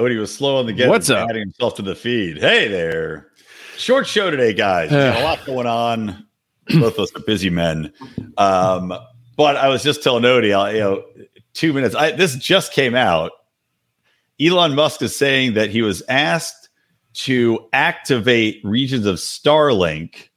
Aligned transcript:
Odie 0.00 0.18
was 0.18 0.34
slow 0.34 0.56
on 0.56 0.66
the 0.66 0.72
get. 0.72 0.88
What's 0.88 1.10
up? 1.10 1.28
Adding 1.28 1.42
himself 1.42 1.74
to 1.76 1.82
the 1.82 1.94
feed. 1.94 2.38
Hey 2.38 2.68
there. 2.68 3.28
Short 3.76 4.06
show 4.06 4.30
today, 4.30 4.54
guys. 4.54 4.90
A 4.90 5.20
lot 5.22 5.44
going 5.44 5.66
on. 5.66 6.26
Both 6.68 6.94
of 6.94 7.00
us 7.00 7.14
are 7.14 7.20
busy 7.20 7.50
men. 7.50 7.92
Um, 8.38 8.94
but 9.36 9.56
I 9.56 9.68
was 9.68 9.82
just 9.82 10.02
telling 10.02 10.22
Odie, 10.22 10.56
I, 10.56 10.72
you 10.72 10.80
know, 10.80 11.04
two 11.52 11.72
minutes. 11.72 11.94
I, 11.94 12.12
this 12.12 12.36
just 12.36 12.72
came 12.72 12.94
out. 12.94 13.32
Elon 14.40 14.74
Musk 14.74 15.02
is 15.02 15.16
saying 15.16 15.54
that 15.54 15.70
he 15.70 15.82
was 15.82 16.02
asked 16.08 16.68
to 17.12 17.68
activate 17.72 18.60
regions 18.64 19.04
of 19.04 19.16
Starlink. 19.16 20.28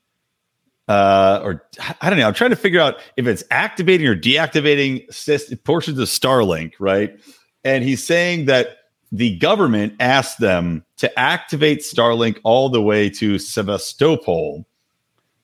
Uh, 0.88 1.40
or 1.44 1.64
I 2.02 2.10
don't 2.10 2.20
know. 2.20 2.28
I'm 2.28 2.34
trying 2.34 2.50
to 2.50 2.58
figure 2.58 2.82
out 2.82 2.96
if 3.16 3.28
it's 3.28 3.44
activating 3.52 4.08
or 4.08 4.16
deactivating 4.16 5.64
portions 5.64 6.00
of 6.00 6.08
Starlink, 6.10 6.74
right? 6.80 7.18
And 7.64 7.84
he's 7.84 8.04
saying 8.04 8.46
that 8.46 8.78
the 9.14 9.38
government 9.38 9.94
asked 10.00 10.40
them 10.40 10.84
to 10.98 11.20
activate 11.20 11.82
Starlink 11.82 12.40
all 12.44 12.68
the 12.68 12.82
way 12.82 13.12
to 13.12 13.38
Sevastopol. 13.38 14.66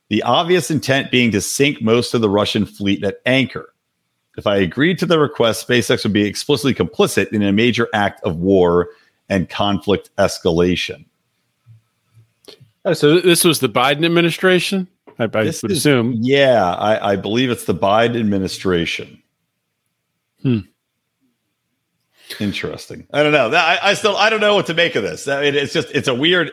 The 0.10 0.24
obvious 0.24 0.72
intent 0.72 1.12
being 1.12 1.32
to 1.32 1.40
sink 1.40 1.80
most 1.80 2.16
of 2.16 2.22
the 2.22 2.32
Russian 2.32 2.66
fleet 2.66 3.04
at 3.04 3.22
anchor. 3.28 3.72
If 4.38 4.48
I 4.48 4.58
agreed 4.58 4.98
to 5.00 5.06
the 5.06 5.20
request, 5.20 5.68
SpaceX 5.68 6.04
would 6.04 6.14
be 6.14 6.26
explicitly 6.26 6.74
complicit 6.74 7.32
in 7.32 7.44
a 7.44 7.52
major 7.52 7.88
act 7.94 8.24
of 8.24 8.38
war 8.38 8.90
and 9.30 9.48
conflict 9.48 10.10
escalation. 10.18 11.06
Oh, 12.86 12.94
so 12.94 13.20
this 13.20 13.44
was 13.44 13.60
the 13.60 13.70
Biden 13.70 14.04
administration, 14.04 14.88
I, 15.20 15.26
I 15.26 15.28
would 15.28 15.46
is- 15.46 15.64
assume. 15.64 16.16
Yeah, 16.20 16.74
I, 16.74 17.12
I 17.12 17.16
believe 17.18 17.52
it's 17.52 17.66
the 17.66 17.76
Biden 17.76 18.20
administration. 18.20 19.22
Hmm. 20.42 20.60
Interesting. 22.40 23.08
I 23.14 23.24
don't 23.24 23.32
know. 23.32 23.50
I, 23.52 23.80
I 23.82 23.94
still 23.96 24.16
I 24.16 24.30
don't 24.30 24.42
know 24.42 24.56
what 24.56 24.68
to 24.68 24.74
make 24.74 24.96
of 24.96 25.04
this. 25.04 25.28
I 25.28 25.42
mean, 25.42 25.56
it's 25.56 25.74
just 25.74 25.90
it's 25.92 26.08
a 26.08 26.14
weird. 26.16 26.52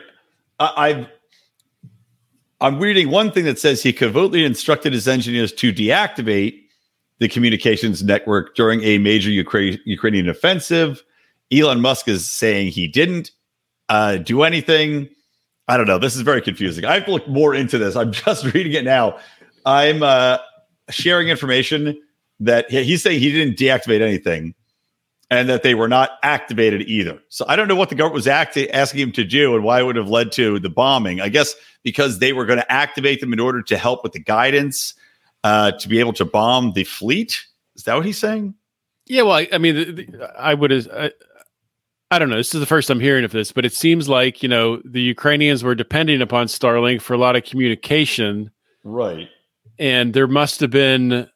I, 0.59 0.73
I've 0.77 1.07
I'm 2.59 2.79
reading 2.79 3.11
one 3.11 3.31
thing 3.31 3.45
that 3.45 3.59
says 3.59 3.83
he 3.83 3.93
covertly 3.93 4.43
instructed 4.43 4.91
his 4.93 5.07
engineers 5.07 5.51
to 5.53 5.71
deactivate 5.71 6.59
the 7.19 7.27
communications 7.27 8.03
network 8.03 8.55
during 8.55 8.81
a 8.83 8.97
major 8.97 9.29
Ukra- 9.29 9.79
Ukrainian 9.85 10.27
offensive. 10.29 11.03
Elon 11.51 11.81
Musk 11.81 12.07
is 12.07 12.29
saying 12.29 12.69
he 12.71 12.87
didn't 12.87 13.31
uh, 13.89 14.17
do 14.17 14.43
anything. 14.43 15.07
I 15.67 15.77
don't 15.77 15.87
know. 15.87 15.99
This 15.99 16.15
is 16.15 16.21
very 16.21 16.41
confusing. 16.41 16.85
I 16.85 16.95
have 16.95 17.05
to 17.05 17.11
look 17.11 17.27
more 17.27 17.53
into 17.53 17.77
this. 17.77 17.95
I'm 17.95 18.11
just 18.25 18.45
reading 18.53 18.73
it 18.73 18.83
now. 18.83 19.17
I'm 19.65 20.01
uh, 20.01 20.39
sharing 20.89 21.27
information 21.29 21.99
that 22.39 22.69
he- 22.71 22.83
he's 22.83 23.03
saying 23.03 23.19
he 23.19 23.31
didn't 23.31 23.57
deactivate 23.57 24.01
anything 24.01 24.55
and 25.29 25.49
that 25.49 25.61
they 25.63 25.75
were 25.75 25.87
not 25.89 26.11
activated 26.23 26.83
either. 26.83 27.19
So 27.29 27.45
I 27.47 27.55
don't 27.55 27.67
know 27.67 27.75
what 27.75 27.89
the 27.89 27.95
government 27.95 28.15
was 28.15 28.27
act- 28.27 28.57
asking 28.57 29.01
him 29.01 29.11
to 29.13 29.23
do 29.25 29.55
and 29.55 29.63
why 29.63 29.79
it 29.81 29.83
would 29.83 29.95
have 29.97 30.09
led 30.09 30.31
to 30.33 30.59
the 30.59 30.69
bombing. 30.69 31.19
I 31.21 31.29
guess 31.29 31.53
because 31.83 32.19
they 32.19 32.33
were 32.33 32.45
going 32.45 32.59
to 32.59 32.71
activate 32.71 33.19
them 33.21 33.33
in 33.33 33.39
order 33.39 33.61
to 33.63 33.77
help 33.77 34.03
with 34.03 34.13
the 34.13 34.19
guidance 34.19 34.93
uh, 35.43 35.71
to 35.71 35.87
be 35.87 35.99
able 35.99 36.13
to 36.13 36.25
bomb 36.25 36.73
the 36.73 36.83
fleet. 36.83 37.45
Is 37.75 37.83
that 37.83 37.95
what 37.95 38.05
he's 38.05 38.17
saying? 38.17 38.55
Yeah, 39.05 39.21
well, 39.21 39.33
I, 39.33 39.47
I 39.53 39.57
mean, 39.57 39.75
the, 39.75 39.85
the, 39.91 40.33
I 40.37 40.53
would. 40.53 40.71
I, 40.91 41.11
I 42.09 42.19
don't 42.19 42.29
know. 42.29 42.37
This 42.37 42.53
is 42.53 42.59
the 42.59 42.65
first 42.65 42.89
I'm 42.89 42.99
hearing 43.01 43.23
of 43.25 43.31
this, 43.31 43.51
but 43.51 43.65
it 43.65 43.73
seems 43.73 44.07
like 44.09 44.41
you 44.41 44.49
know 44.49 44.81
the 44.85 45.01
Ukrainians 45.01 45.63
were 45.63 45.75
depending 45.75 46.21
upon 46.21 46.47
Starlink 46.47 47.01
for 47.01 47.13
a 47.13 47.17
lot 47.17 47.35
of 47.35 47.43
communication, 47.43 48.49
Right. 48.83 49.27
and 49.77 50.13
there 50.13 50.27
must 50.27 50.59
have 50.61 50.71
been, 50.71 51.29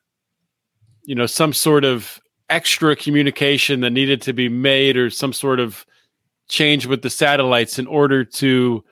you 1.03 1.16
know, 1.16 1.25
some 1.25 1.52
sort 1.53 1.84
of 1.85 2.19
extra 2.51 2.95
communication 2.95 3.79
that 3.81 3.91
needed 3.91 4.22
to 4.23 4.34
be 4.34 4.50
made, 4.50 4.97
or 4.97 5.09
some 5.09 5.34
sort 5.34 5.59
of 5.59 5.85
change 6.47 6.85
with 6.85 7.01
the 7.01 7.09
satellites 7.09 7.79
in 7.79 7.88
order 7.88 8.25
to 8.25 8.84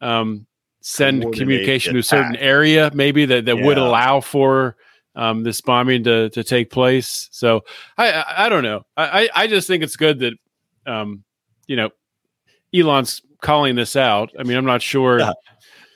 um, 0.00 0.46
send 0.80 1.22
communication 1.34 1.94
to 1.94 2.00
a 2.00 2.02
certain 2.02 2.36
area, 2.36 2.90
maybe 2.94 3.26
that 3.26 3.44
that 3.46 3.56
would 3.58 3.78
allow 3.78 4.20
for 4.20 4.76
um, 5.14 5.42
this 5.42 5.60
bombing 5.60 6.04
to 6.04 6.30
to 6.30 6.44
take 6.44 6.70
place. 6.70 7.28
So 7.32 7.64
I 7.96 8.12
I, 8.12 8.46
I 8.46 8.48
don't 8.48 8.62
know. 8.62 8.84
I, 8.96 9.04
I 9.22 9.28
I 9.42 9.46
just 9.48 9.66
think 9.66 9.82
it's 9.82 9.96
good 9.96 10.20
that 10.20 10.34
um, 10.86 11.24
you 11.66 11.76
know 11.76 11.90
Elon's 12.72 13.22
calling 13.40 13.74
this 13.74 13.96
out. 13.96 14.30
I 14.38 14.44
mean, 14.44 14.56
I'm 14.56 14.64
not 14.64 14.82
sure 14.82 15.18
Yeah. 15.18 15.32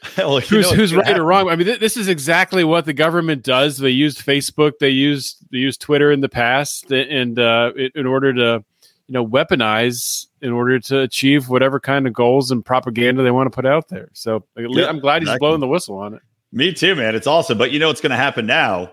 well, 0.19 0.41
who's 0.41 0.71
know 0.71 0.77
who's 0.77 0.95
right 0.95 1.17
or 1.17 1.25
wrong. 1.25 1.49
I 1.49 1.57
mean, 1.57 1.67
th- 1.67 1.81
this 1.81 1.97
is 1.97 2.09
exactly 2.09 2.65
what 2.65 2.85
the 2.85 2.93
government 2.93 3.43
does. 3.43 3.79
They 3.79 3.91
used 3.91 4.25
Facebook, 4.25 4.79
they 4.81 4.89
used 4.89 5.39
they 5.51 5.59
used 5.59 5.81
Twitter 5.81 6.11
in 6.11 6.21
the 6.21 6.29
past, 6.29 6.91
and 6.91 7.39
uh, 7.39 7.73
in 7.77 7.91
in 7.95 8.07
order 8.07 8.33
to 8.35 8.65
you 9.07 9.12
know 9.12 9.27
weaponize 9.27 10.27
in 10.41 10.53
order 10.53 10.79
to 10.81 11.01
achieve 11.01 11.49
whatever 11.49 11.79
kind 11.79 12.07
of 12.07 12.12
goals 12.12 12.51
and 12.51 12.65
propaganda 12.65 13.23
they 13.23 13.31
want 13.31 13.47
to 13.47 13.55
put 13.55 13.67
out 13.67 13.89
there. 13.89 14.09
So 14.12 14.45
Yeah, 14.57 14.87
I'm 14.87 15.01
glad 15.01 15.23
he's 15.23 15.29
exactly. 15.29 15.47
blowing 15.47 15.61
the 15.61 15.69
whistle 15.69 15.97
on 15.99 16.15
it. 16.15 16.23
Me 16.53 16.73
too, 16.73 16.95
man. 16.95 17.15
It's 17.15 17.27
awesome. 17.27 17.59
But 17.59 17.71
you 17.71 17.79
know 17.79 17.89
what's 17.89 18.01
going 18.01 18.11
to 18.11 18.17
happen 18.17 18.47
now? 18.47 18.91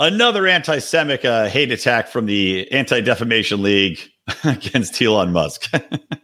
Another 0.00 0.46
anti 0.46 0.78
Semitic 0.78 1.24
uh, 1.24 1.48
hate 1.48 1.72
attack 1.72 2.08
from 2.08 2.26
the 2.26 2.70
Anti 2.70 3.00
Defamation 3.00 3.62
League 3.62 4.00
against 4.44 5.00
Elon 5.00 5.32
Musk. 5.32 5.70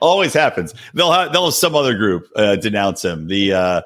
Always 0.00 0.32
happens. 0.34 0.74
They'll 0.94 1.12
have 1.12 1.32
they'll 1.32 1.46
have 1.46 1.54
some 1.54 1.74
other 1.74 1.96
group 1.96 2.28
uh, 2.36 2.56
denounce 2.56 3.04
him. 3.04 3.26
The 3.28 3.52
uh, 3.52 3.82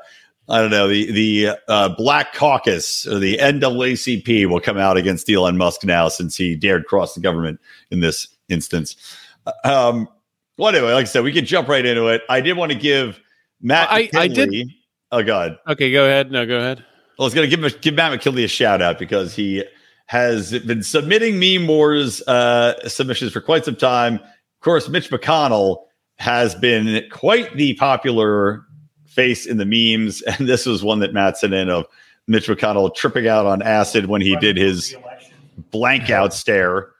I 0.49 0.61
don't 0.61 0.71
know 0.71 0.89
the 0.89 1.11
the 1.13 1.59
uh, 1.69 1.89
Black 1.91 2.35
Caucus 2.35 3.07
or 3.07 3.19
the 3.19 3.39
NAACP 3.39 4.47
will 4.47 4.61
come 4.61 4.79
out 4.79 4.97
against 4.97 5.29
Elon 5.31 5.57
Musk 5.57 5.85
now 5.85 6.09
since 6.09 6.37
he 6.37 6.57
dared 6.57 6.87
cross 6.87 7.15
the 7.15 7.21
government 7.21 7.61
in 7.91 8.01
this 8.01 8.29
instance. 8.49 8.97
Um, 9.65 10.09
well, 10.59 10.75
anyway, 10.75 10.93
like 10.93 11.03
I 11.03 11.09
said, 11.09 11.25
we 11.25 11.33
can 11.33 11.45
jump 11.45 11.69
right 11.69 11.85
into 11.85 12.07
it. 12.09 12.23
I 12.29 12.41
did 12.41 12.57
want 12.57 12.73
to 12.73 12.79
give 12.79 13.19
Matt. 13.61 13.89
I- 13.91 14.11
I 14.15 14.29
did- 14.29 14.69
Oh 15.11 15.23
God. 15.23 15.59
Okay, 15.69 15.93
go 15.93 16.05
ahead. 16.07 16.31
No, 16.33 16.47
go 16.47 16.57
ahead. 16.57 16.79
Well, 17.19 17.25
I 17.25 17.27
was 17.27 17.35
going 17.35 17.49
to 17.49 17.55
give 17.57 17.81
give 17.83 17.95
Matt 17.95 18.13
McKinley 18.13 18.45
a 18.45 18.49
shout 18.49 18.81
out 18.81 18.99
because 18.99 19.35
he 19.35 19.63
has 20.07 20.59
been 20.61 20.83
submitting 20.83 21.39
meme 21.39 21.67
wars 21.69 22.23
uh, 22.23 22.89
submissions 22.89 23.33
for 23.33 23.41
quite 23.41 23.65
some 23.65 23.77
time. 23.77 24.21
Of 24.63 24.65
course, 24.65 24.89
Mitch 24.89 25.11
McConnell 25.11 25.87
has 26.19 26.55
been 26.55 27.03
quite 27.11 27.57
the 27.57 27.75
popular 27.75 28.65
face 29.07 29.45
in 29.45 29.57
the 29.57 29.65
memes, 29.65 30.23
and 30.39 30.49
this 30.49 30.67
was 30.67 30.85
one 30.85 31.01
that 31.01 31.13
Matt 31.13 31.37
sent 31.37 31.53
in 31.53 31.69
of 31.69 31.85
Mitch 32.29 32.47
McConnell 32.47 32.95
tripping 32.95 33.27
out 33.27 33.45
on 33.45 33.61
acid 33.61 34.07
when 34.07 34.21
he 34.21 34.37
did 34.37 34.57
his 34.57 34.95
blank 35.73 36.11
out 36.11 36.33
stare. 36.33 36.93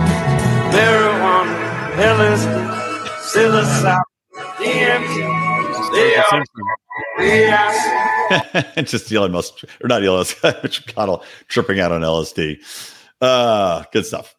Marijuana, 0.00 1.92
LSD, 1.96 3.06
psilocybin, 3.18 4.02
DMT, 4.56 5.92
they 5.92 6.16
are 6.16 6.44
reacts. 7.18 8.90
just 8.90 9.12
Elon 9.12 9.32
Musk, 9.32 9.64
or 9.84 9.88
not 9.88 10.02
Elon 10.02 10.20
Musk, 10.20 10.42
Mitch 10.62 10.86
McConnell 10.86 11.22
tripping 11.48 11.78
out 11.78 11.92
on 11.92 12.00
LSD. 12.00 12.56
Uh, 13.20 13.84
good 13.92 14.06
stuff. 14.06 14.34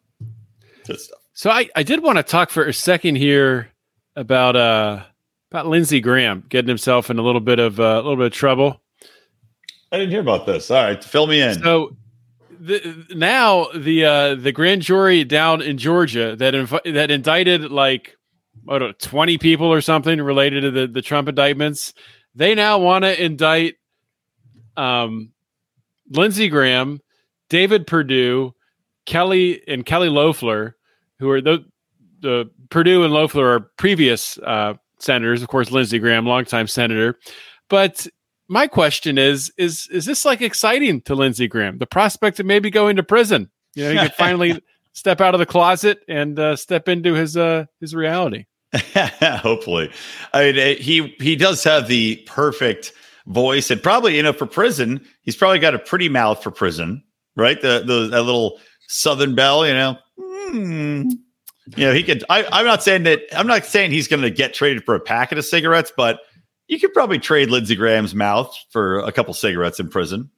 Good 0.88 1.00
stuff. 1.00 1.18
So 1.34 1.50
I, 1.50 1.68
I 1.76 1.84
did 1.84 2.02
want 2.02 2.16
to 2.16 2.24
talk 2.24 2.50
for 2.50 2.64
a 2.64 2.72
second 2.72 3.16
here 3.16 3.70
about 4.16 4.56
uh 4.56 5.04
about 5.52 5.66
Lindsey 5.66 6.00
Graham 6.00 6.44
getting 6.48 6.68
himself 6.68 7.10
in 7.10 7.18
a 7.18 7.22
little 7.22 7.40
bit 7.40 7.58
of 7.58 7.78
uh, 7.78 7.82
a 7.82 7.96
little 7.96 8.16
bit 8.16 8.26
of 8.26 8.32
trouble. 8.32 8.80
I 9.92 9.98
didn't 9.98 10.10
hear 10.10 10.20
about 10.20 10.46
this. 10.46 10.70
All 10.70 10.82
right, 10.82 11.02
fill 11.02 11.26
me 11.26 11.40
in. 11.40 11.62
So 11.62 11.96
the, 12.58 13.06
now 13.14 13.68
the 13.74 14.04
uh, 14.04 14.34
the 14.34 14.50
grand 14.50 14.82
jury 14.82 15.24
down 15.24 15.62
in 15.62 15.78
Georgia 15.78 16.34
that 16.36 16.54
inv- 16.54 16.94
that 16.94 17.10
indicted 17.10 17.70
like 17.70 18.16
I 18.68 18.78
don't 18.78 18.88
know, 18.88 18.94
twenty 18.98 19.38
people 19.38 19.66
or 19.66 19.80
something 19.80 20.20
related 20.20 20.62
to 20.62 20.70
the, 20.70 20.86
the 20.86 21.02
Trump 21.02 21.28
indictments. 21.28 21.94
They 22.34 22.54
now 22.54 22.78
want 22.78 23.04
to 23.04 23.22
indict 23.22 23.76
um, 24.76 25.32
Lindsey 26.10 26.48
Graham, 26.48 27.00
David 27.48 27.86
Perdue, 27.86 28.54
Kelly 29.06 29.62
and 29.66 29.86
Kelly 29.86 30.08
Loeffler, 30.08 30.76
who 31.18 31.30
are 31.30 31.40
the 31.40 31.64
the 32.20 32.50
Perdue 32.70 33.04
and 33.04 33.12
Loeffler 33.12 33.46
are 33.54 33.60
previous 33.60 34.38
uh, 34.38 34.74
senators. 34.98 35.42
Of 35.42 35.48
course, 35.48 35.70
Lindsey 35.70 35.98
Graham, 35.98 36.26
longtime 36.26 36.66
senator. 36.66 37.18
But 37.68 38.06
my 38.48 38.66
question 38.66 39.18
is: 39.18 39.52
is 39.56 39.88
is 39.90 40.04
this 40.04 40.24
like 40.24 40.40
exciting 40.40 41.00
to 41.02 41.14
Lindsey 41.14 41.48
Graham? 41.48 41.78
The 41.78 41.86
prospect 41.86 42.40
of 42.40 42.46
maybe 42.46 42.70
going 42.70 42.96
to 42.96 43.02
prison. 43.02 43.50
You 43.74 43.84
know, 43.84 43.92
he 43.92 43.98
could 43.98 44.14
finally 44.14 44.62
step 44.92 45.20
out 45.20 45.34
of 45.34 45.38
the 45.38 45.46
closet 45.46 46.00
and 46.08 46.38
uh, 46.38 46.56
step 46.56 46.88
into 46.88 47.14
his 47.14 47.36
uh, 47.36 47.66
his 47.80 47.94
reality. 47.94 48.46
Hopefully, 49.22 49.90
I 50.32 50.52
mean 50.52 50.78
he 50.78 51.14
he 51.20 51.36
does 51.36 51.64
have 51.64 51.88
the 51.88 52.16
perfect 52.26 52.92
voice, 53.26 53.70
and 53.70 53.82
probably 53.82 54.16
you 54.16 54.22
know 54.22 54.32
for 54.32 54.46
prison, 54.46 55.06
he's 55.22 55.36
probably 55.36 55.58
got 55.58 55.74
a 55.74 55.78
pretty 55.78 56.08
mouth 56.08 56.42
for 56.42 56.50
prison, 56.50 57.02
right? 57.36 57.60
The 57.60 57.82
the 57.86 58.08
that 58.08 58.22
little 58.22 58.60
Southern 58.88 59.34
belle, 59.34 59.66
you 59.66 59.74
know. 59.74 59.98
Hmm. 60.48 61.08
You 61.76 61.86
know, 61.86 61.92
he 61.92 62.02
could. 62.02 62.24
I, 62.30 62.46
I'm 62.50 62.64
not 62.64 62.82
saying 62.82 63.02
that. 63.02 63.22
I'm 63.36 63.46
not 63.46 63.64
saying 63.66 63.90
he's 63.90 64.08
going 64.08 64.22
to 64.22 64.30
get 64.30 64.54
traded 64.54 64.84
for 64.84 64.94
a 64.94 65.00
packet 65.00 65.38
of 65.38 65.44
cigarettes, 65.44 65.92
but 65.94 66.20
you 66.66 66.78
could 66.78 66.92
probably 66.94 67.18
trade 67.18 67.50
Lindsey 67.50 67.76
Graham's 67.76 68.14
mouth 68.14 68.56
for 68.70 69.00
a 69.00 69.12
couple 69.12 69.34
cigarettes 69.34 69.78
in 69.78 69.88
prison. 69.88 70.30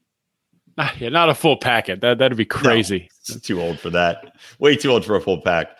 Ah, 0.79 0.95
yeah, 0.99 1.09
not 1.09 1.29
a 1.29 1.35
full 1.35 1.57
packet. 1.57 2.01
That 2.01 2.19
that'd 2.19 2.39
be 2.39 2.45
crazy. 2.45 3.11
No, 3.29 3.37
too 3.37 3.61
old 3.61 3.79
for 3.79 3.91
that. 3.91 4.35
Way 4.59 4.77
too 4.77 4.91
old 4.91 5.05
for 5.05 5.15
a 5.15 5.21
full 5.21 5.41
pack. 5.41 5.77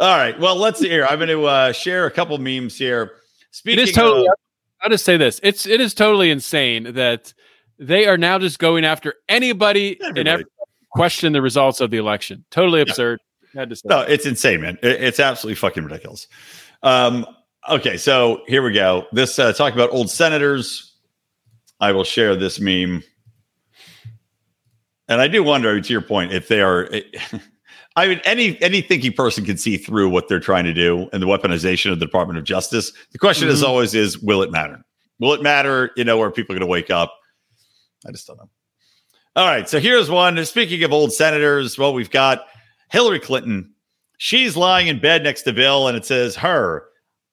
All 0.00 0.16
right. 0.16 0.38
Well, 0.38 0.56
let's 0.56 0.80
see 0.80 0.88
here. 0.88 1.06
I'm 1.08 1.18
going 1.18 1.28
to 1.28 1.44
uh, 1.44 1.72
share 1.72 2.06
a 2.06 2.10
couple 2.10 2.36
memes 2.38 2.76
here. 2.76 3.12
Speaking 3.50 3.80
it 3.80 3.88
is 3.90 3.94
totally. 3.94 4.26
of, 4.26 4.34
I'll 4.82 4.90
just 4.90 5.04
say 5.04 5.16
this: 5.16 5.40
it's 5.42 5.66
it 5.66 5.80
is 5.80 5.94
totally 5.94 6.30
insane 6.30 6.94
that 6.94 7.34
they 7.78 8.06
are 8.06 8.16
now 8.16 8.38
just 8.38 8.58
going 8.58 8.84
after 8.84 9.14
anybody 9.28 9.98
and 10.00 10.28
every 10.28 10.46
question 10.92 11.32
the 11.32 11.42
results 11.42 11.80
of 11.80 11.90
the 11.90 11.96
election. 11.96 12.44
Totally 12.50 12.80
absurd. 12.80 13.20
Had 13.54 13.70
to 13.70 13.76
say. 13.76 13.82
no, 13.88 14.00
it's 14.00 14.26
insane, 14.26 14.60
man. 14.60 14.78
It- 14.82 15.02
it's 15.02 15.20
absolutely 15.20 15.56
fucking 15.56 15.84
ridiculous. 15.84 16.26
Um, 16.82 17.26
okay, 17.70 17.96
so 17.96 18.42
here 18.46 18.62
we 18.62 18.72
go. 18.72 19.06
This 19.12 19.38
uh, 19.38 19.52
talk 19.52 19.72
about 19.74 19.90
old 19.92 20.10
senators. 20.10 20.92
I 21.80 21.92
will 21.92 22.04
share 22.04 22.36
this 22.36 22.60
meme, 22.60 23.02
and 25.08 25.20
I 25.20 25.28
do 25.28 25.42
wonder, 25.42 25.80
to 25.80 25.92
your 25.92 26.02
point, 26.02 26.32
if 26.32 26.48
they 26.48 26.60
are. 26.60 26.88
I 27.96 28.08
mean, 28.08 28.20
any 28.24 28.60
any 28.60 28.80
thinking 28.80 29.12
person 29.12 29.44
can 29.44 29.56
see 29.56 29.76
through 29.76 30.08
what 30.08 30.28
they're 30.28 30.40
trying 30.40 30.64
to 30.64 30.74
do 30.74 31.08
and 31.12 31.22
the 31.22 31.26
weaponization 31.26 31.92
of 31.92 32.00
the 32.00 32.06
Department 32.06 32.38
of 32.38 32.44
Justice. 32.44 32.92
The 33.12 33.18
question, 33.18 33.48
as 33.48 33.62
Mhm. 33.62 33.68
always, 33.68 33.94
is 33.94 34.18
will 34.18 34.42
it 34.42 34.50
matter? 34.50 34.82
Will 35.20 35.32
it 35.32 35.42
matter? 35.42 35.90
You 35.96 36.02
know, 36.04 36.18
where 36.18 36.30
people 36.32 36.54
are 36.54 36.58
going 36.58 36.66
to 36.66 36.70
wake 36.70 36.90
up? 36.90 37.14
I 38.06 38.10
just 38.10 38.26
don't 38.26 38.36
know. 38.36 38.50
All 39.36 39.46
right, 39.46 39.68
so 39.68 39.78
here's 39.80 40.10
one. 40.10 40.44
Speaking 40.44 40.82
of 40.84 40.92
old 40.92 41.12
senators, 41.12 41.78
well, 41.78 41.92
we've 41.94 42.10
got 42.10 42.46
Hillary 42.90 43.20
Clinton. 43.20 43.72
She's 44.18 44.56
lying 44.56 44.86
in 44.88 45.00
bed 45.00 45.22
next 45.24 45.42
to 45.42 45.52
Bill, 45.52 45.88
and 45.88 45.96
it 45.96 46.04
says, 46.06 46.36
Her, 46.36 46.84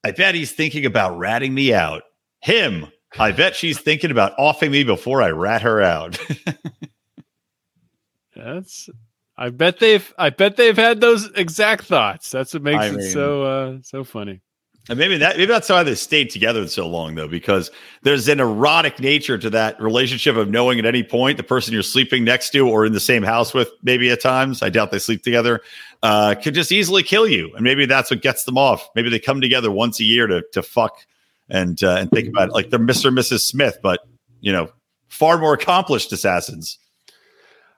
I 0.04 0.12
bet 0.12 0.36
he's 0.36 0.52
thinking 0.52 0.86
about 0.86 1.18
ratting 1.18 1.54
me 1.54 1.74
out. 1.74 2.04
Him, 2.42 2.88
I 3.20 3.32
bet 3.32 3.56
she's 3.56 3.80
thinking 3.80 4.10
about 4.12 4.34
offing 4.40 4.72
me 4.72 4.84
before 4.84 5.22
I 5.22 5.30
rat 5.30 5.62
her 5.62 5.82
out. 5.82 6.18
That's. 8.36 8.90
I 9.38 9.50
bet 9.50 9.80
they've. 9.80 10.14
I 10.18 10.30
bet 10.30 10.58
they've 10.58 10.78
had 10.78 11.02
those 11.02 11.30
exact 11.36 11.86
thoughts. 11.86 12.30
That's 12.32 12.54
what 12.54 12.64
makes 12.64 12.80
I 12.80 12.88
it 12.88 12.94
mean- 12.96 13.10
so 13.12 13.44
uh, 13.44 13.78
so 13.82 14.04
funny. 14.04 14.42
And 14.90 14.98
maybe 14.98 15.18
that 15.18 15.38
maybe 15.38 15.46
that's 15.46 15.70
why 15.70 15.84
they 15.84 15.96
stayed 15.96 16.32
together 16.32 16.68
so 16.68 16.88
long, 16.88 17.16
though, 17.16 17.28
because 17.28 17.70
there's 18.02 18.28
an 18.28 18.40
erotic 18.40 19.00
nature 19.00 19.38
to 19.38 19.50
that 19.52 19.80
relationship 19.80 20.36
of 20.36 20.50
knowing 20.50 20.80
at 20.80 20.86
any 20.86 21.04
point 21.04 21.38
the 21.38 21.44
person 21.44 21.74
you're 21.74 21.84
sleeping 21.84 22.24
next 22.24 22.50
to 22.52 22.68
or 22.68 22.86
in 22.86 22.94
the 22.94 23.00
same 23.00 23.22
house 23.22 23.54
with, 23.54 23.70
maybe 23.84 24.10
at 24.10 24.22
times. 24.22 24.64
I 24.64 24.70
doubt 24.70 24.92
they 24.92 25.00
sleep 25.00 25.24
together, 25.24 25.62
uh, 26.02 26.36
could 26.42 26.56
just 26.56 26.72
easily 26.72 27.04
kill 27.04 27.28
you. 27.28 27.52
And 27.56 27.64
maybe 27.64 27.86
that's 27.86 28.10
what 28.10 28.22
gets 28.22 28.44
them 28.46 28.58
off. 28.58 28.90
Maybe 28.96 29.10
they 29.10 29.20
come 29.20 29.40
together 29.40 29.70
once 29.70 30.00
a 30.00 30.04
year 30.04 30.26
to 30.28 30.44
to 30.54 30.64
fuck 30.64 30.98
and 31.48 31.82
uh, 31.84 31.98
and 32.00 32.10
think 32.10 32.28
about 32.28 32.50
it 32.50 32.54
like 32.54 32.72
they're 32.72 32.80
Mr. 32.80 33.10
and 33.10 33.18
Mrs. 33.18 33.42
Smith, 33.42 33.78
but 33.84 34.00
you 34.40 34.52
know, 34.52 34.70
far 35.10 35.38
more 35.38 35.54
accomplished 35.54 36.12
assassins. 36.12 36.80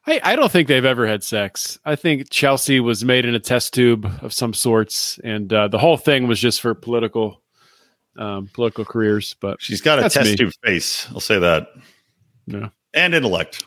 I, 0.05 0.19
I 0.23 0.35
don't 0.35 0.51
think 0.51 0.67
they've 0.67 0.83
ever 0.83 1.07
had 1.07 1.23
sex. 1.23 1.79
I 1.85 1.95
think 1.95 2.29
Chelsea 2.29 2.79
was 2.79 3.05
made 3.05 3.25
in 3.25 3.35
a 3.35 3.39
test 3.39 3.73
tube 3.73 4.05
of 4.21 4.33
some 4.33 4.53
sorts, 4.53 5.17
and 5.23 5.51
uh, 5.51 5.69
the 5.69 5.77
whole 5.79 5.97
thing 5.97 6.27
was 6.27 6.39
just 6.39 6.61
for 6.61 6.73
political 6.73 7.41
um, 8.17 8.49
political 8.53 8.85
careers. 8.85 9.35
But 9.39 9.61
She's 9.61 9.81
got 9.81 9.99
a 9.99 10.09
test 10.09 10.31
me. 10.31 10.35
tube 10.35 10.51
face. 10.63 11.07
I'll 11.11 11.19
say 11.19 11.39
that. 11.39 11.67
Yeah. 12.45 12.69
And 12.93 13.15
intellect. 13.15 13.63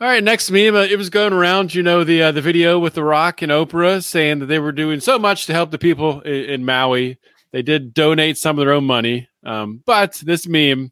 All 0.00 0.08
right, 0.08 0.22
next 0.22 0.50
meme. 0.50 0.74
Uh, 0.76 0.82
it 0.82 0.98
was 0.98 1.08
going 1.08 1.32
around, 1.32 1.74
you 1.74 1.82
know, 1.82 2.04
the 2.04 2.24
uh, 2.24 2.32
the 2.32 2.42
video 2.42 2.78
with 2.78 2.94
The 2.94 3.04
Rock 3.04 3.42
and 3.42 3.50
Oprah 3.50 4.02
saying 4.04 4.40
that 4.40 4.46
they 4.46 4.58
were 4.58 4.72
doing 4.72 5.00
so 5.00 5.18
much 5.18 5.46
to 5.46 5.52
help 5.54 5.70
the 5.70 5.78
people 5.78 6.20
in, 6.22 6.44
in 6.50 6.64
Maui. 6.64 7.18
They 7.52 7.62
did 7.62 7.94
donate 7.94 8.36
some 8.36 8.58
of 8.58 8.64
their 8.64 8.74
own 8.74 8.84
money, 8.84 9.28
um, 9.46 9.80
but 9.86 10.14
this 10.24 10.46
meme, 10.48 10.90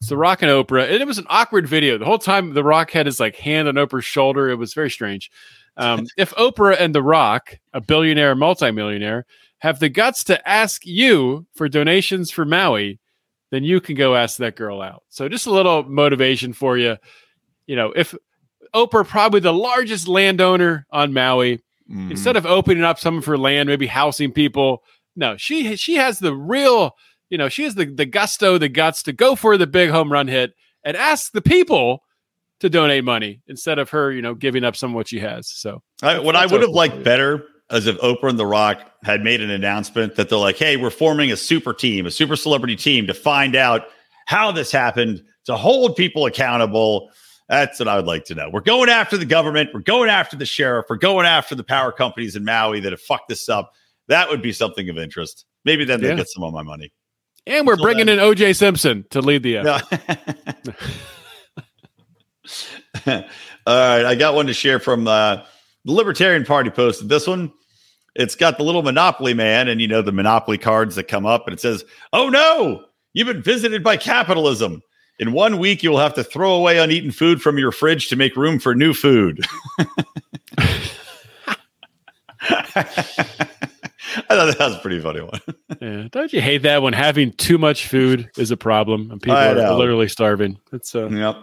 it's 0.00 0.08
The 0.08 0.16
Rock 0.16 0.42
and 0.42 0.50
Oprah, 0.50 0.84
and 0.84 1.02
it 1.02 1.06
was 1.06 1.18
an 1.18 1.26
awkward 1.28 1.68
video. 1.68 1.98
The 1.98 2.04
whole 2.04 2.18
time, 2.18 2.54
The 2.54 2.64
Rock 2.64 2.90
had 2.90 3.06
his 3.06 3.20
like 3.20 3.36
hand 3.36 3.68
on 3.68 3.74
Oprah's 3.74 4.04
shoulder. 4.04 4.48
It 4.48 4.56
was 4.56 4.72
very 4.72 4.90
strange. 4.90 5.30
Um, 5.76 6.06
if 6.16 6.34
Oprah 6.36 6.76
and 6.80 6.94
The 6.94 7.02
Rock, 7.02 7.58
a 7.74 7.80
billionaire, 7.80 8.34
multimillionaire, 8.34 9.26
have 9.58 9.78
the 9.78 9.90
guts 9.90 10.24
to 10.24 10.48
ask 10.48 10.86
you 10.86 11.46
for 11.54 11.68
donations 11.68 12.30
for 12.30 12.46
Maui, 12.46 12.98
then 13.50 13.62
you 13.62 13.80
can 13.80 13.94
go 13.94 14.16
ask 14.16 14.38
that 14.38 14.56
girl 14.56 14.80
out. 14.80 15.02
So 15.10 15.28
just 15.28 15.46
a 15.46 15.50
little 15.52 15.82
motivation 15.82 16.54
for 16.54 16.78
you. 16.78 16.96
You 17.66 17.76
know, 17.76 17.92
if 17.94 18.14
Oprah, 18.74 19.06
probably 19.06 19.40
the 19.40 19.52
largest 19.52 20.08
landowner 20.08 20.86
on 20.90 21.12
Maui. 21.12 21.62
Mm. 21.90 22.12
Instead 22.12 22.36
of 22.36 22.46
opening 22.46 22.84
up 22.84 22.98
some 22.98 23.18
of 23.18 23.24
her 23.24 23.36
land, 23.36 23.68
maybe 23.68 23.86
housing 23.86 24.32
people, 24.32 24.82
no, 25.16 25.36
she 25.36 25.74
she 25.76 25.96
has 25.96 26.20
the 26.20 26.34
real, 26.34 26.96
you 27.30 27.38
know, 27.38 27.48
she 27.48 27.64
has 27.64 27.74
the 27.74 27.86
the 27.86 28.06
gusto, 28.06 28.58
the 28.58 28.68
guts 28.68 29.02
to 29.04 29.12
go 29.12 29.34
for 29.34 29.56
the 29.56 29.66
big 29.66 29.90
home 29.90 30.12
run 30.12 30.28
hit 30.28 30.52
and 30.84 30.96
ask 30.96 31.32
the 31.32 31.40
people 31.42 32.02
to 32.60 32.68
donate 32.68 33.04
money 33.04 33.40
instead 33.46 33.78
of 33.78 33.90
her, 33.90 34.12
you 34.12 34.20
know, 34.20 34.34
giving 34.34 34.64
up 34.64 34.76
some 34.76 34.90
of 34.90 34.94
what 34.94 35.08
she 35.08 35.18
has. 35.20 35.48
So 35.48 35.82
I, 36.02 36.18
what 36.18 36.36
I 36.36 36.44
would 36.46 36.60
have 36.60 36.70
liked 36.70 37.02
better 37.02 37.46
is 37.70 37.86
if 37.86 37.96
Oprah 37.98 38.28
and 38.30 38.38
The 38.38 38.44
Rock 38.46 38.82
had 39.02 39.22
made 39.22 39.40
an 39.40 39.48
announcement 39.50 40.16
that 40.16 40.28
they're 40.28 40.38
like, 40.38 40.58
"Hey, 40.58 40.76
we're 40.76 40.90
forming 40.90 41.32
a 41.32 41.36
super 41.36 41.72
team, 41.72 42.04
a 42.04 42.10
super 42.10 42.36
celebrity 42.36 42.76
team 42.76 43.06
to 43.06 43.14
find 43.14 43.56
out 43.56 43.86
how 44.26 44.52
this 44.52 44.70
happened, 44.72 45.22
to 45.46 45.56
hold 45.56 45.96
people 45.96 46.26
accountable." 46.26 47.10
That's 47.48 47.78
what 47.80 47.88
I 47.88 47.96
would 47.96 48.06
like 48.06 48.24
to 48.26 48.34
know. 48.34 48.48
We're 48.52 48.60
going 48.60 48.88
after 48.88 49.16
the 49.16 49.24
government. 49.24 49.70
We're 49.74 49.80
going 49.80 50.08
after 50.08 50.36
the 50.36 50.46
sheriff. 50.46 50.86
We're 50.88 50.96
going 50.96 51.26
after 51.26 51.54
the 51.56 51.64
power 51.64 51.90
companies 51.90 52.36
in 52.36 52.44
Maui 52.44 52.78
that 52.80 52.92
have 52.92 53.00
fucked 53.00 53.28
this 53.28 53.48
up. 53.48 53.72
That 54.06 54.28
would 54.28 54.40
be 54.42 54.52
something 54.52 54.88
of 54.88 54.98
interest. 54.98 55.46
Maybe 55.64 55.84
then 55.84 56.00
they 56.00 56.08
Yeah. 56.10 56.14
get 56.16 56.28
some 56.28 56.44
of 56.44 56.52
my 56.52 56.62
money. 56.62 56.92
And 57.46 57.66
we're 57.66 57.74
Until 57.74 57.84
bringing 57.84 58.06
then- 58.06 58.18
in 58.18 58.24
OJ 58.24 58.56
Simpson 58.56 59.04
to 59.10 59.20
lead 59.20 59.42
the 59.42 59.58
effort. 59.58 60.00
No. 63.06 63.14
All 63.66 63.76
right, 63.76 64.04
I 64.04 64.14
got 64.14 64.34
one 64.34 64.46
to 64.46 64.54
share 64.54 64.78
from 64.80 65.06
uh, 65.06 65.36
the 65.84 65.92
Libertarian 65.92 66.44
Party. 66.44 66.70
Posted 66.70 67.08
this 67.08 67.26
one. 67.26 67.52
It's 68.16 68.34
got 68.34 68.58
the 68.58 68.64
little 68.64 68.82
Monopoly 68.82 69.34
man, 69.34 69.68
and 69.68 69.80
you 69.80 69.86
know 69.88 70.02
the 70.02 70.12
Monopoly 70.12 70.58
cards 70.58 70.96
that 70.96 71.04
come 71.04 71.26
up, 71.26 71.46
and 71.46 71.54
it 71.54 71.60
says, 71.60 71.84
"Oh 72.12 72.28
no, 72.28 72.84
you've 73.12 73.28
been 73.28 73.42
visited 73.42 73.84
by 73.84 73.96
capitalism. 73.96 74.82
In 75.18 75.32
one 75.32 75.58
week, 75.58 75.82
you 75.82 75.90
will 75.90 75.98
have 75.98 76.14
to 76.14 76.24
throw 76.24 76.54
away 76.54 76.78
uneaten 76.78 77.10
food 77.12 77.42
from 77.42 77.58
your 77.58 77.70
fridge 77.72 78.08
to 78.08 78.16
make 78.16 78.34
room 78.36 78.58
for 78.58 78.74
new 78.74 78.92
food." 78.94 79.44
I 84.16 84.20
thought 84.36 84.58
that 84.58 84.66
was 84.68 84.76
a 84.76 84.80
pretty 84.80 85.00
funny 85.00 85.20
one. 85.20 85.40
Yeah. 85.80 86.08
Don't 86.10 86.32
you 86.32 86.40
hate 86.42 86.62
that 86.62 86.82
when 86.82 86.92
having 86.92 87.32
too 87.32 87.56
much 87.56 87.86
food 87.86 88.28
is 88.36 88.50
a 88.50 88.56
problem 88.56 89.10
and 89.10 89.22
people 89.22 89.36
I 89.36 89.48
are 89.48 89.54
know. 89.54 89.78
literally 89.78 90.08
starving? 90.08 90.58
It's 90.72 90.94
uh, 90.94 91.08
Yep. 91.08 91.36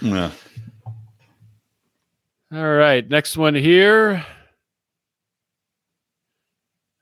Yeah. 0.00 0.30
All 2.52 2.74
right, 2.74 3.06
next 3.08 3.36
one 3.36 3.54
here. 3.54 4.24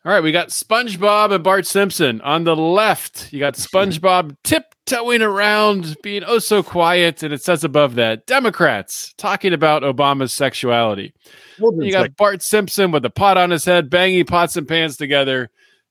All 0.05 0.11
right, 0.11 0.23
we 0.23 0.33
got 0.33 0.49
SpongeBob 0.49 1.33
and 1.33 1.45
Bart 1.45 1.65
Simpson 1.65 2.21
on 2.23 2.43
the 2.43 2.57
left. 2.57 3.33
You 3.33 3.39
got 3.39 3.55
SpongeBob 3.55 4.37
tiptoeing 4.43 5.23
around, 5.23 5.97
being 6.03 6.25
oh 6.27 6.41
so 6.41 6.61
quiet, 6.65 7.23
and 7.23 7.33
it 7.33 7.41
says 7.41 7.63
above 7.63 7.95
that 7.95 8.27
Democrats 8.27 9.15
talking 9.17 9.53
about 9.53 9.83
Obama's 9.83 10.33
sexuality. 10.33 11.15
You 11.59 11.93
got 11.93 12.17
Bart 12.17 12.43
Simpson 12.43 12.91
with 12.91 13.05
a 13.05 13.11
pot 13.11 13.37
on 13.37 13.51
his 13.51 13.65
head, 13.65 13.91
banging 13.91 14.25
pots 14.25 14.57
and 14.57 14.67
pans 14.67 14.97
together. 14.97 15.51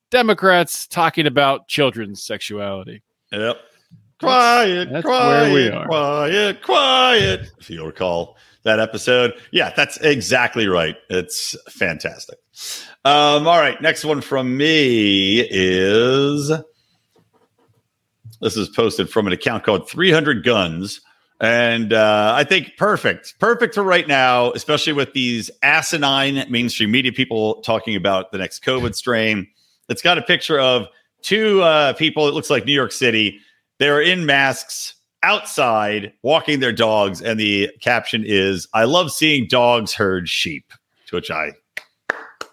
Democrats 0.10 0.88
talking 0.88 1.26
about 1.26 1.70
children's 1.70 2.22
sexuality. 2.22 3.04
Yep. 3.32 3.62
Quiet, 4.20 4.90
that's 4.92 5.06
quiet, 5.06 5.54
where 5.54 5.54
we 5.54 5.70
are. 5.70 5.88
quiet, 5.88 6.62
quiet. 6.62 7.52
If 7.60 7.70
you 7.70 7.86
recall 7.86 8.36
that 8.64 8.80
episode, 8.80 9.34
yeah, 9.52 9.74
that's 9.76 9.98
exactly 9.98 10.68
right. 10.68 10.96
It's 11.10 11.56
fantastic. 11.70 12.38
Um, 13.04 13.48
all 13.48 13.60
right, 13.60 13.82
next 13.82 14.06
one 14.06 14.22
from 14.22 14.56
me 14.58 15.42
is 15.50 16.52
this 18.42 18.58
is 18.58 18.70
posted 18.70 19.10
from 19.10 19.28
an 19.28 19.34
account 19.34 19.64
called 19.64 19.90
300 19.90 20.44
Guns. 20.44 21.02
And 21.40 21.92
uh, 21.92 22.34
I 22.36 22.44
think 22.44 22.78
perfect, 22.78 23.40
perfect 23.40 23.74
for 23.74 23.84
right 23.84 24.08
now, 24.08 24.52
especially 24.52 24.94
with 24.94 25.14
these 25.14 25.50
asinine 25.64 26.46
mainstream 26.50 26.92
media 26.92 27.12
people 27.12 27.62
talking 27.62 27.96
about 27.96 28.32
the 28.32 28.38
next 28.38 28.64
COVID 28.64 28.94
strain. 28.94 29.48
It's 29.90 30.04
got 30.04 30.20
a 30.20 30.22
picture 30.22 30.60
of 30.60 30.88
two 31.24 31.62
uh, 31.62 31.94
people. 31.94 32.28
It 32.28 32.36
looks 32.36 32.52
like 32.52 32.66
New 32.66 32.74
York 32.74 32.92
City. 32.92 33.40
They're 33.80 34.02
in 34.02 34.28
masks 34.28 34.94
outside 35.24 36.14
walking 36.24 36.60
their 36.60 36.72
dogs. 36.72 37.22
And 37.22 37.40
the 37.40 37.70
caption 37.80 38.24
is, 38.26 38.68
I 38.74 38.86
love 38.86 39.12
seeing 39.12 39.48
dogs 39.48 39.94
herd 39.94 40.28
sheep, 40.30 40.72
to 41.08 41.16
which 41.16 41.32
I 41.32 41.52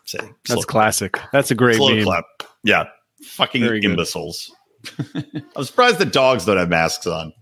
say, 0.04 0.18
That's 0.48 0.64
classic. 0.64 1.18
That's 1.32 1.50
a 1.50 1.54
great 1.54 1.76
slow 1.76 1.94
meme. 1.94 2.04
clap. 2.04 2.24
Yeah. 2.64 2.84
Fucking 3.22 3.62
Very 3.62 3.82
imbeciles. 3.82 4.54
I'm 5.56 5.64
surprised 5.64 5.98
the 5.98 6.04
dogs 6.04 6.44
don't 6.44 6.56
have 6.56 6.68
masks 6.68 7.06
on. 7.06 7.32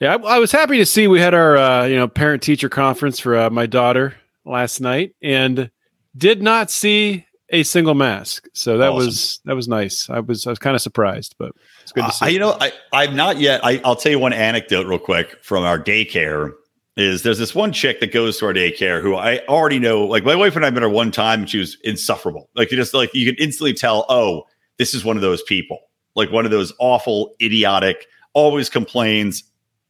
Yeah, 0.00 0.16
I, 0.16 0.36
I 0.36 0.38
was 0.38 0.50
happy 0.50 0.78
to 0.78 0.86
see 0.86 1.06
we 1.06 1.20
had 1.20 1.34
our 1.34 1.56
uh, 1.56 1.84
you 1.84 1.96
know 1.96 2.08
parent 2.08 2.42
teacher 2.42 2.68
conference 2.68 3.20
for 3.20 3.36
uh, 3.36 3.50
my 3.50 3.66
daughter 3.66 4.14
last 4.44 4.80
night, 4.80 5.14
and 5.22 5.70
did 6.16 6.42
not 6.42 6.70
see 6.70 7.26
a 7.50 7.62
single 7.62 7.94
mask. 7.94 8.48
So 8.54 8.78
that 8.78 8.90
Awesome. 8.90 9.06
was 9.06 9.40
that 9.44 9.54
was 9.54 9.68
nice. 9.68 10.08
I 10.10 10.20
was 10.20 10.46
I 10.46 10.50
was 10.50 10.58
kind 10.58 10.74
of 10.74 10.82
surprised, 10.82 11.34
but 11.38 11.52
it's 11.82 11.92
good 11.92 12.04
to 12.04 12.12
see. 12.12 12.26
I, 12.26 12.28
you 12.28 12.38
know, 12.38 12.56
I, 12.60 12.72
I've 12.92 13.14
not 13.14 13.38
yet. 13.38 13.60
I, 13.64 13.80
I'll 13.84 13.96
tell 13.96 14.12
you 14.12 14.18
one 14.18 14.32
anecdote 14.32 14.86
real 14.86 14.98
quick 14.98 15.42
from 15.42 15.64
our 15.64 15.78
daycare. 15.78 16.52
Is 16.96 17.24
there's 17.24 17.38
this 17.38 17.56
one 17.56 17.72
chick 17.72 17.98
that 17.98 18.12
goes 18.12 18.38
to 18.38 18.46
our 18.46 18.54
daycare 18.54 19.02
who 19.02 19.16
I 19.16 19.40
already 19.46 19.80
know. 19.80 20.04
Like 20.04 20.22
my 20.24 20.36
wife 20.36 20.54
and 20.54 20.64
I 20.64 20.70
met 20.70 20.82
her 20.82 20.88
one 20.88 21.10
time, 21.10 21.40
and 21.40 21.50
she 21.50 21.58
was 21.58 21.76
insufferable. 21.82 22.48
Like 22.54 22.70
you 22.70 22.76
just 22.76 22.94
like 22.94 23.12
you 23.14 23.26
could 23.26 23.40
instantly 23.40 23.74
tell. 23.74 24.06
Oh, 24.08 24.44
this 24.78 24.94
is 24.94 25.04
one 25.04 25.16
of 25.16 25.22
those 25.22 25.42
people. 25.42 25.78
Like 26.14 26.30
one 26.30 26.44
of 26.44 26.52
those 26.52 26.72
awful, 26.78 27.34
idiotic, 27.42 28.06
always 28.32 28.70
complains. 28.70 29.42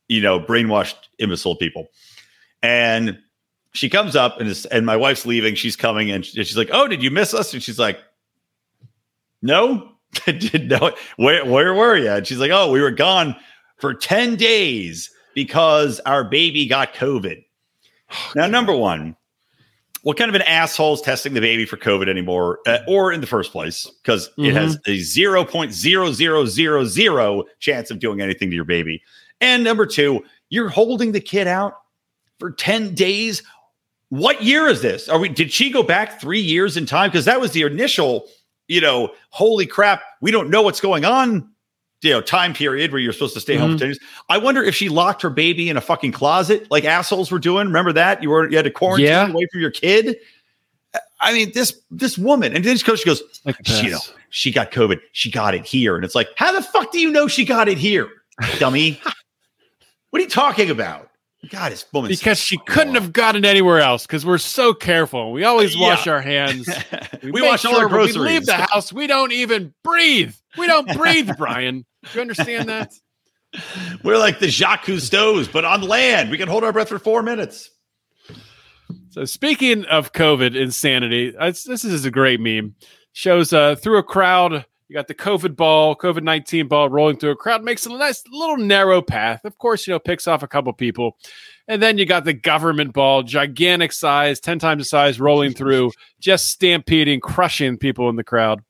You 0.09 0.23
know, 0.23 0.41
brainwashed, 0.41 0.97
imbecile 1.19 1.57
people. 1.57 1.87
And 2.63 3.19
she 3.75 3.91
comes 3.91 4.17
up 4.17 4.41
and 4.41 4.49
is, 4.49 4.65
and 4.67 4.87
my 4.87 4.97
wife's 4.97 5.27
leaving. 5.27 5.55
She's 5.57 5.77
coming 5.77 6.11
and 6.11 6.25
she's 6.25 6.57
like, 6.57 6.71
"Oh, 6.73 6.89
did 6.89 7.03
you 7.03 7.11
miss 7.11 7.35
us?" 7.35 7.53
And 7.53 7.63
she's 7.63 7.79
like, 7.79 8.01
"No, 9.43 9.93
I 10.27 10.33
didn't 10.33 10.69
know 10.69 10.87
it. 10.87 10.95
Where 11.17 11.45
where 11.45 11.75
were 11.75 11.97
you?" 11.97 12.11
And 12.11 12.27
she's 12.27 12.39
like, 12.39 12.53
"Oh, 12.53 12.71
we 12.71 12.81
were 12.81 12.93
gone 12.93 13.37
for 13.77 13.93
ten 13.93 14.37
days 14.37 15.11
because 15.35 16.01
our 16.01 16.25
baby 16.25 16.67
got 16.67 16.95
COVID." 16.95 17.45
Now, 18.37 18.47
number 18.47 18.77
one, 18.77 19.17
what 20.03 20.17
kind 20.17 20.29
of 20.29 20.37
an 20.37 20.43
asshole 20.43 20.95
is 20.95 21.01
testing 21.01 21.35
the 21.35 21.41
baby 21.41 21.65
for 21.65 21.77
COVID 21.77 22.09
anymore, 22.09 22.61
uh, 22.65 22.79
or 22.87 23.11
in 23.11 23.21
the 23.21 23.27
first 23.27 23.51
place? 23.51 23.91
Because 24.03 24.31
it 24.37 24.53
has 24.53 24.79
a 24.87 24.99
zero 24.99 25.45
point 25.45 25.73
zero 25.73 26.13
zero 26.13 26.45
zero 26.45 26.85
zero 26.85 27.45
chance 27.59 27.91
of 27.91 27.99
doing 27.99 28.21
anything 28.21 28.51
to 28.51 28.55
your 28.55 28.67
baby. 28.67 29.03
And 29.41 29.65
number 29.65 29.85
two, 29.85 30.23
you're 30.51 30.69
holding 30.69 31.11
the 31.11 31.21
kid 31.21 31.49
out 31.49 31.75
for 32.39 32.51
10 32.51 32.95
days. 32.95 33.43
What 34.11 34.43
year 34.43 34.67
is 34.69 34.83
this? 34.83 35.09
Are 35.09 35.19
we 35.19 35.29
did 35.29 35.53
she 35.53 35.71
go 35.71 35.83
back 35.83 36.21
three 36.21 36.41
years 36.41 36.77
in 36.77 36.87
time? 36.87 37.11
Because 37.11 37.25
that 37.25 37.41
was 37.41 37.53
the 37.53 37.63
initial, 37.63 38.27
you 38.69 38.81
know, 38.81 39.13
holy 39.31 39.67
crap, 39.67 40.03
we 40.21 40.31
don't 40.31 40.51
know 40.51 40.63
what's 40.63 40.81
going 40.81 41.05
on. 41.05 41.51
You 42.03 42.11
know, 42.11 42.21
time 42.21 42.53
period 42.53 42.93
where 42.93 43.01
you're 43.01 43.15
supposed 43.15 43.33
to 43.33 43.41
stay 43.41 43.57
home 43.57 43.73
for 43.73 43.79
10 43.79 43.89
days. 43.89 44.01
I 44.29 44.37
wonder 44.37 44.63
if 44.63 44.75
she 44.75 44.91
locked 44.91 45.23
her 45.23 45.31
baby 45.31 45.71
in 45.71 45.79
a 45.79 45.81
fucking 45.81 46.13
closet 46.13 46.71
like 46.71 46.85
assholes 46.85 47.31
were 47.31 47.39
doing. 47.39 47.67
Remember 47.67 47.95
that? 47.95 48.23
You 48.23 48.29
were 48.29 48.49
you 48.51 48.57
had 48.57 48.65
to 48.67 48.71
quarantine 48.71 49.07
Yeah. 49.07 49.29
away 49.31 49.47
from 49.51 49.63
your 49.63 49.71
kid. 49.71 50.17
I 51.21 51.33
mean, 51.33 51.53
this 51.55 51.81
this 51.91 52.19
woman, 52.19 52.55
and 52.55 52.63
then 52.63 52.77
she 52.77 52.85
goes, 52.85 53.01
she 53.01 53.07
goes, 53.07 53.23
you 53.83 53.91
know, 53.91 53.99
she 54.29 54.53
got 54.53 54.71
COVID. 54.71 55.01
She 55.13 55.31
got 55.31 55.55
it 55.55 55.65
here. 55.65 55.97
And 55.97 56.05
it's 56.05 56.15
like, 56.15 56.29
how 56.37 56.53
the 56.53 56.61
fuck 56.63 56.93
do 56.93 57.01
you 57.01 57.11
know 57.11 57.27
she 57.27 57.47
got 57.47 57.69
it 57.69 57.79
here, 57.79 58.09
dummy? 58.59 59.01
what 60.11 60.21
are 60.21 60.23
you 60.23 60.29
talking 60.29 60.69
about? 60.69 61.09
God, 61.51 61.73
this 61.73 61.85
woman 61.93 62.09
because 62.09 62.39
she 62.39 62.59
couldn't 62.59 62.95
have 62.95 63.13
gotten 63.13 63.45
anywhere 63.45 63.81
else 63.81 64.07
because 64.07 64.25
we're 64.25 64.39
so 64.39 64.73
careful. 64.75 65.33
We 65.33 65.45
always 65.45 65.77
wash 65.77 66.07
our 66.07 66.21
hands. 66.21 66.69
we, 67.23 67.33
make 67.33 67.43
wash 67.43 67.65
all 67.65 67.75
our 67.75 67.83
sure 67.83 67.89
groceries. 67.89 68.19
We 68.19 68.25
leave 68.25 68.47
the 68.47 68.55
house. 68.55 68.93
We 68.93 69.07
don't 69.07 69.33
even 69.33 69.75
breathe. 69.83 70.35
We 70.57 70.67
don't 70.67 70.97
breathe, 70.97 71.31
Brian. 71.39 71.85
Do 72.05 72.11
you 72.15 72.21
understand 72.21 72.69
that? 72.69 72.93
We're 74.05 74.19
like 74.19 74.39
the 74.39 74.49
Jacques 74.49 74.85
Cousteau's, 74.85 75.49
but 75.49 75.65
on 75.65 75.83
land. 75.83 76.31
We 76.31 76.39
can 76.39 76.49
hold 76.49 76.65
our 76.65 76.73
breath 76.73 76.89
for 76.89 76.99
four 76.99 77.23
minutes. 77.23 77.71
So 79.11 79.25
speaking 79.25 79.85
of 79.87 80.13
COVID 80.13 80.57
insanity, 80.57 81.31
this 81.31 81.85
is 81.85 82.05
a 82.05 82.11
great 82.11 82.41
meme. 82.41 82.75
Shows 83.13 83.53
uh, 83.53 83.77
through 83.77 83.99
a 83.99 84.03
crowd. 84.03 84.67
You 84.89 84.95
got 84.95 85.09
the 85.09 85.15
COVID 85.15 85.57
ball, 85.57 85.97
COVID 85.97 86.23
nineteen 86.23 86.69
ball 86.69 86.91
rolling 86.91 87.17
through 87.17 87.31
a 87.31 87.37
crowd. 87.37 87.65
Makes 87.65 87.87
a 87.87 87.91
nice 87.91 88.23
little 88.31 88.59
narrow 88.59 89.01
path. 89.01 89.45
Of 89.45 89.57
course, 89.59 89.87
you 89.87 89.95
know 89.95 89.99
picks 89.99 90.29
off 90.29 90.43
a 90.43 90.49
couple 90.49 90.73
people, 90.75 91.17
and 91.69 91.83
then 91.83 91.97
you 91.97 92.05
got 92.05 92.25
the 92.25 92.35
government 92.35 92.93
ball, 92.93 93.23
gigantic 93.23 93.93
size, 93.93 94.41
ten 94.41 94.59
times 94.59 94.83
the 94.83 94.85
size, 94.85 95.19
rolling 95.19 95.55
through, 95.55 95.93
just 96.21 96.49
stampeding, 96.49 97.21
crushing 97.21 97.79
people 97.79 98.11
in 98.11 98.17
the 98.17 98.25
crowd. 98.25 98.63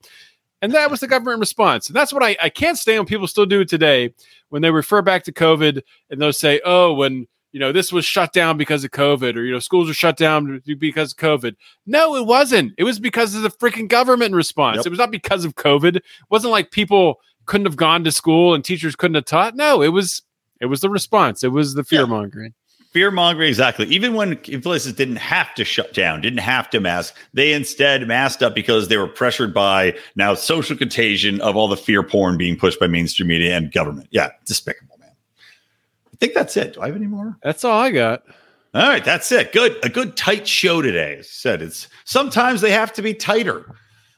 And 0.63 0.73
that 0.73 0.91
was 0.91 1.01
the 1.01 1.09
government 1.09 1.41
response. 1.41 1.89
And 1.89 1.97
that's 1.97 2.13
what 2.13 2.23
I, 2.23 2.37
I 2.43 2.49
can't 2.49 2.79
stand 2.79 3.01
when 3.01 3.07
people 3.07 3.27
still 3.27 3.45
do 3.45 3.61
it 3.61 3.69
today 3.69 4.15
when 4.49 4.63
they 4.63 4.71
refer 4.71 5.03
back 5.03 5.25
to 5.25 5.33
COVID 5.33 5.83
and 6.09 6.23
they'll 6.23 6.33
say, 6.33 6.61
oh, 6.65 6.95
when 6.95 7.27
you 7.55 7.61
know 7.61 7.71
this 7.71 7.93
was 7.93 8.05
shut 8.05 8.33
down 8.33 8.57
because 8.59 8.83
of 8.83 8.91
COVID, 8.91 9.37
or 9.37 9.45
you 9.45 9.53
know 9.53 9.61
schools 9.61 9.87
were 9.87 9.95
shut 9.95 10.17
down 10.17 10.61
because 10.77 11.13
of 11.13 11.19
COVID. 11.19 11.55
No, 11.87 12.17
it 12.17 12.27
wasn't. 12.27 12.75
It 12.77 12.83
was 12.83 12.99
because 12.99 13.37
of 13.37 13.43
the 13.43 13.49
freaking 13.49 13.89
government 13.89 14.35
response. 14.35 14.79
Yep. 14.79 14.87
It 14.87 14.91
was 14.91 14.99
not 14.99 15.13
because 15.13 15.45
of 15.45 15.55
COVID. 15.55 15.97
It 15.97 16.05
wasn't 16.31 16.51
like 16.51 16.73
people 16.73 17.21
couldn't 17.47 17.67
have 17.67 17.77
gone 17.77 18.03
to 18.03 18.11
school 18.11 18.55
and 18.55 18.65
teachers 18.65 18.97
couldn't 18.97 19.15
have 19.15 19.27
taught. 19.27 19.55
No, 19.55 19.83
it 19.83 19.91
was 19.91 20.23
it 20.61 20.67
was 20.67 20.81
the 20.81 20.91
response. 20.91 21.45
It 21.45 21.53
was 21.53 21.75
the 21.75 21.85
fear 21.85 22.09
mongering. 22.09 22.55
Fear 22.91 23.13
mongering, 23.13 23.49
exactly. 23.49 23.87
Even 23.87 24.15
when 24.15 24.37
places 24.37 24.93
didn't 24.93 25.17
have 25.17 25.55
to 25.55 25.65
shut 25.65 25.95
down, 25.95 26.21
didn't 26.21 26.39
have 26.41 26.69
to 26.71 26.81
mask, 26.81 27.15
they 27.35 27.53
instead 27.53 28.07
masked 28.09 28.43
up 28.43 28.57
because 28.57 28.89
they 28.89 28.97
were 28.97 29.07
pressured 29.07 29.55
by 29.55 29.97
now 30.17 30.35
social 30.35 30.77
contagion 30.77 31.41
of 31.41 31.55
all 31.55 31.69
the 31.69 31.77
fear 31.77 32.03
porn 32.03 32.37
being 32.37 32.57
pushed 32.57 32.81
by 32.81 32.89
mainstream 32.89 33.29
media 33.29 33.57
and 33.57 33.73
government. 33.73 34.09
Yeah, 34.11 34.31
despicable. 34.45 34.94
I 36.15 36.17
think 36.17 36.35
that's 36.35 36.57
it. 36.57 36.75
Do 36.75 36.81
I 36.81 36.87
have 36.87 36.97
any 36.97 37.07
more? 37.09 37.37
That's 37.43 37.65
all 37.65 37.79
I 37.79 37.91
got. 37.91 38.23
All 38.73 38.89
right, 38.89 39.05
that's 39.05 39.31
it. 39.33 39.53
Good, 39.53 39.77
a 39.85 39.89
good 39.89 40.17
tight 40.17 40.47
show 40.49 40.81
today. 40.81 41.17
As 41.19 41.27
I 41.27 41.29
said 41.29 41.63
it's 41.63 41.89
sometimes 42.05 42.61
they 42.61 42.71
have 42.71 42.93
to 42.95 43.03
be 43.03 43.13
tighter. 43.15 43.67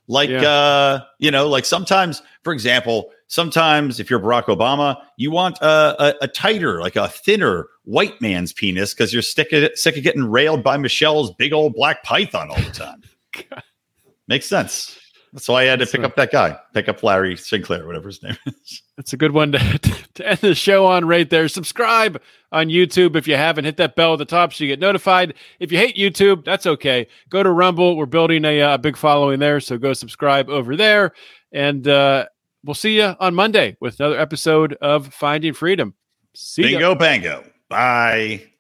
Like 0.08 0.30
Yeah. 0.30 0.42
uh, 0.48 1.00
you 1.18 1.30
know, 1.30 1.48
like 1.48 1.64
sometimes, 1.64 2.22
for 2.42 2.52
example, 2.52 3.10
sometimes 3.28 3.98
if 3.98 4.08
you're 4.08 4.20
Barack 4.20 4.44
Obama, 4.44 4.96
you 5.16 5.30
want 5.30 5.58
a, 5.60 5.96
a, 5.98 6.14
a 6.22 6.28
tighter, 6.28 6.80
like 6.80 6.96
a 6.96 7.08
thinner 7.08 7.66
white 7.84 8.20
man's 8.20 8.52
penis 8.52 8.94
because 8.94 9.12
you're 9.12 9.22
sick 9.22 9.52
of, 9.52 9.70
sick 9.74 9.96
of 9.96 10.02
getting 10.04 10.24
railed 10.24 10.62
by 10.62 10.76
Michelle's 10.76 11.32
big 11.34 11.52
old 11.52 11.74
black 11.74 12.02
python 12.04 12.50
all 12.50 12.60
the 12.60 12.70
time. 12.70 13.02
Makes 14.28 14.46
sense. 14.46 14.98
Why 15.46 15.62
I 15.62 15.64
had 15.64 15.80
to 15.80 15.86
pick 15.86 16.02
up 16.02 16.16
that 16.16 16.32
guy, 16.32 16.58
pick 16.72 16.88
up 16.88 17.02
Larry 17.02 17.36
Sinclair, 17.36 17.86
whatever 17.86 18.08
his 18.08 18.22
name 18.22 18.36
is. 18.46 18.82
That's 18.96 19.12
a 19.12 19.16
good 19.16 19.32
one 19.32 19.52
to, 19.52 19.80
to 20.14 20.26
end 20.26 20.38
the 20.40 20.54
show 20.54 20.86
on 20.86 21.04
right 21.04 21.28
there. 21.28 21.48
Subscribe 21.48 22.20
on 22.52 22.68
YouTube 22.68 23.16
if 23.16 23.28
you 23.28 23.36
haven't. 23.36 23.64
Hit 23.64 23.76
that 23.76 23.96
bell 23.96 24.14
at 24.14 24.18
the 24.18 24.24
top 24.24 24.54
so 24.54 24.64
you 24.64 24.70
get 24.70 24.80
notified. 24.80 25.34
If 25.60 25.70
you 25.70 25.78
hate 25.78 25.96
YouTube, 25.96 26.44
that's 26.44 26.66
okay. 26.66 27.06
Go 27.28 27.42
to 27.42 27.50
Rumble. 27.50 27.96
We're 27.96 28.06
building 28.06 28.44
a, 28.44 28.60
uh, 28.62 28.78
big 28.78 28.96
following 28.96 29.38
there, 29.38 29.60
so 29.60 29.78
go 29.78 29.92
subscribe 29.92 30.48
over 30.48 30.76
there. 30.76 31.12
And 31.52 31.86
uh, 31.86 32.26
we'll 32.64 32.74
see 32.74 32.96
you 32.96 33.14
on 33.20 33.34
Monday 33.34 33.76
with 33.80 34.00
another 34.00 34.18
episode 34.18 34.74
of 34.80 35.12
Finding 35.12 35.52
Freedom. 35.52 35.94
See 36.34 36.62
ya. 36.62 36.68
Bingo, 36.68 36.94
bango. 36.94 37.44
Bye. 37.68 38.55